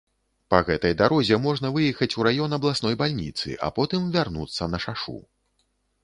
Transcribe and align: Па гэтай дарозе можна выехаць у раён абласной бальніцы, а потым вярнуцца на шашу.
Па 0.51 0.59
гэтай 0.67 0.93
дарозе 1.01 1.35
можна 1.41 1.69
выехаць 1.75 2.09
у 2.21 2.25
раён 2.27 2.55
абласной 2.57 2.95
бальніцы, 3.01 3.53
а 3.67 3.69
потым 3.77 4.09
вярнуцца 4.15 4.63
на 4.77 4.81
шашу. 4.87 5.15